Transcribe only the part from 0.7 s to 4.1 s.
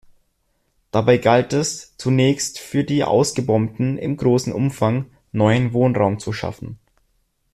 Dabei galt es, zunächst für die Ausgebombten